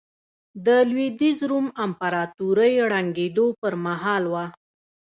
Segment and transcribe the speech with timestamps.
[0.65, 4.45] د لوېدیځ روم امپراتورۍ ړنګېدو پرمهال وه.